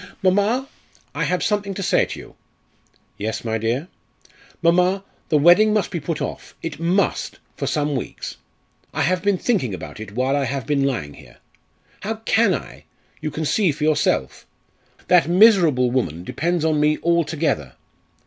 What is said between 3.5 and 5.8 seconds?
dear." "Mamma, the wedding